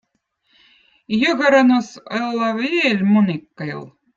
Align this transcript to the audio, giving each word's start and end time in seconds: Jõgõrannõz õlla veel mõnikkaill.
Jõgõrannõz 1.17 1.91
õlla 2.21 2.51
veel 2.61 3.07
mõnikkaill. 3.15 3.89